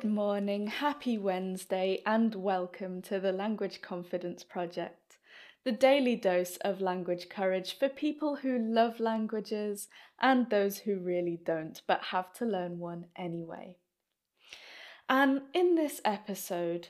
[0.00, 5.18] Good morning, happy Wednesday, and welcome to the Language Confidence Project,
[5.62, 9.88] the daily dose of language courage for people who love languages
[10.18, 13.76] and those who really don't but have to learn one anyway.
[15.06, 16.88] And in this episode,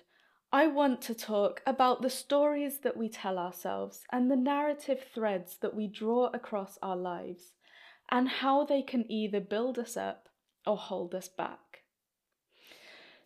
[0.52, 5.56] I want to talk about the stories that we tell ourselves and the narrative threads
[5.62, 7.54] that we draw across our lives,
[8.08, 10.28] and how they can either build us up
[10.64, 11.69] or hold us back.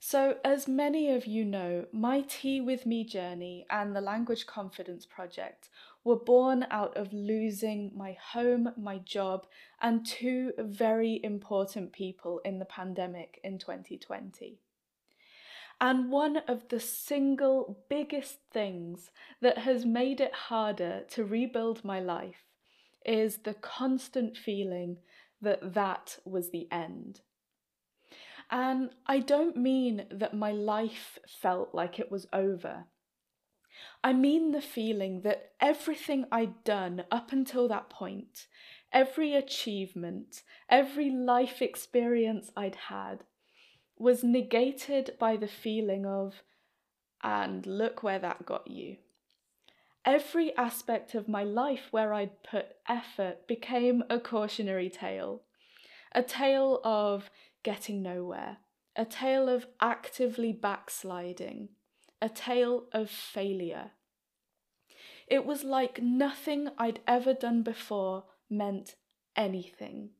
[0.06, 5.06] So, as many of you know, my Tea with Me journey and the Language Confidence
[5.06, 5.70] Project
[6.04, 9.46] were born out of losing my home, my job,
[9.80, 14.58] and two very important people in the pandemic in 2020.
[15.80, 22.00] And one of the single biggest things that has made it harder to rebuild my
[22.00, 22.44] life
[23.06, 24.98] is the constant feeling
[25.40, 27.22] that that was the end.
[28.50, 32.84] And I don't mean that my life felt like it was over.
[34.02, 38.46] I mean the feeling that everything I'd done up until that point,
[38.92, 43.24] every achievement, every life experience I'd had,
[43.98, 46.42] was negated by the feeling of,
[47.22, 48.98] and look where that got you.
[50.04, 55.42] Every aspect of my life where I'd put effort became a cautionary tale.
[56.12, 57.30] A tale of
[57.64, 58.58] getting nowhere,
[58.94, 61.70] a tale of actively backsliding,
[62.22, 63.90] a tale of failure.
[65.26, 68.94] It was like nothing I'd ever done before meant
[69.34, 70.10] anything.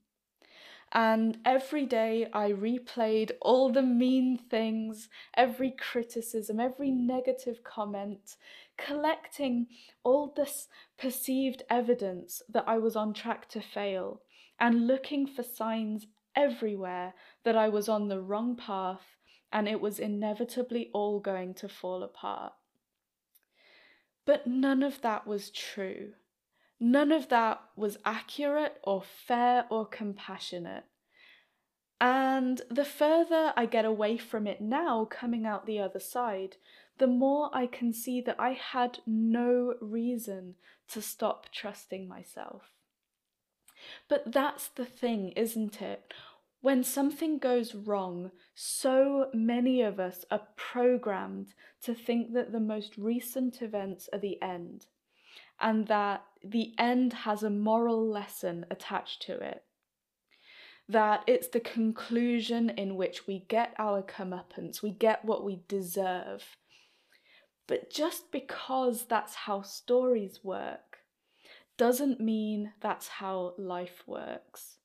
[0.92, 8.36] And every day I replayed all the mean things, every criticism, every negative comment,
[8.78, 9.66] collecting
[10.04, 10.68] all this
[10.98, 14.22] perceived evidence that I was on track to fail,
[14.60, 16.06] and looking for signs
[16.36, 17.14] everywhere
[17.44, 19.16] that I was on the wrong path
[19.52, 22.52] and it was inevitably all going to fall apart.
[24.26, 26.12] But none of that was true.
[26.80, 30.84] None of that was accurate or fair or compassionate.
[32.00, 36.56] And the further I get away from it now, coming out the other side,
[36.98, 40.56] the more I can see that I had no reason
[40.88, 42.73] to stop trusting myself.
[44.08, 46.12] But that's the thing, isn't it?
[46.60, 51.52] When something goes wrong, so many of us are programmed
[51.82, 54.86] to think that the most recent events are the end
[55.60, 59.62] and that the end has a moral lesson attached to it.
[60.88, 66.56] That it's the conclusion in which we get our comeuppance, we get what we deserve.
[67.66, 70.93] But just because that's how stories work,
[71.76, 74.78] doesn't mean that's how life works.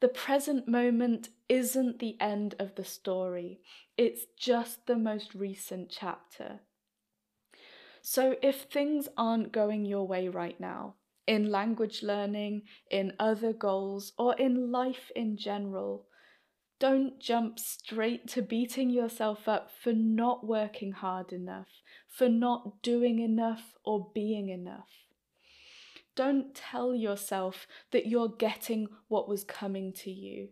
[0.00, 3.60] The present moment isn't the end of the story,
[3.96, 6.60] it's just the most recent chapter.
[8.00, 10.94] So, if things aren't going your way right now,
[11.26, 16.06] in language learning, in other goals, or in life in general,
[16.78, 21.68] don't jump straight to beating yourself up for not working hard enough,
[22.08, 25.07] for not doing enough or being enough.
[26.18, 30.48] Don't tell yourself that you're getting what was coming to you,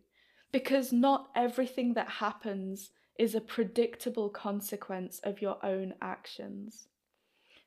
[0.52, 6.86] because not everything that happens is a predictable consequence of your own actions.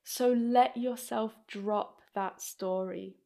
[0.06, 3.18] So let yourself drop that story.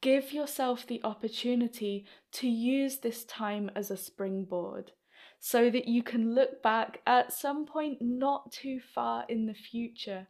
[0.00, 4.92] Give yourself the opportunity to use this time as a springboard
[5.38, 10.28] so that you can look back at some point not too far in the future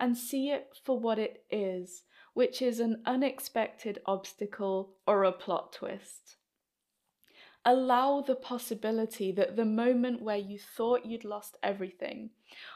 [0.00, 2.04] and see it for what it is
[2.34, 6.36] which is an unexpected obstacle or a plot twist.
[7.64, 12.30] Allow the possibility that the moment where you thought you'd lost everything,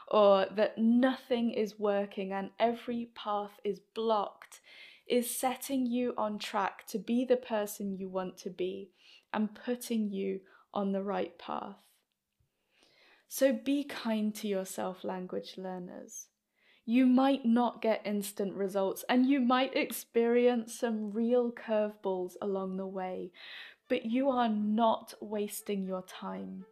[0.07, 4.61] or that nothing is working and every path is blocked,
[5.07, 8.91] is setting you on track to be the person you want to be
[9.33, 10.39] and putting you
[10.73, 11.77] on the right path.
[13.27, 16.27] So be kind to yourself, language learners
[16.89, 22.87] you might not get instant results and you might experience some real curveballs along the
[22.87, 23.29] way,
[23.89, 26.63] but you are not wasting your time.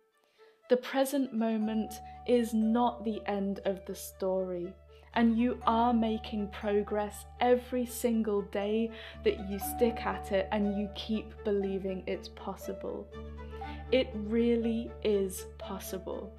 [0.69, 1.93] The present moment
[2.25, 4.73] is not the end of the story,
[5.15, 8.91] and you are making progress every single day
[9.25, 13.05] that you stick at it and you keep believing it's possible.
[13.91, 16.33] It really is possible.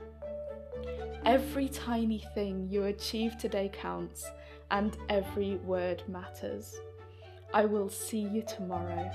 [1.26, 4.30] Every tiny thing you achieve today counts,
[4.70, 6.76] and every word matters.
[7.52, 9.10] I will see you tomorrow.